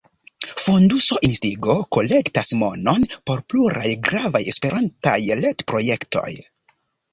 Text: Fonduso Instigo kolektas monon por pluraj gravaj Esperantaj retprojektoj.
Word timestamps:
Fonduso 0.67 1.17
Instigo 1.27 1.75
kolektas 1.97 2.49
monon 2.63 3.07
por 3.31 3.45
pluraj 3.55 3.93
gravaj 4.09 4.43
Esperantaj 4.55 5.17
retprojektoj. 5.45 6.29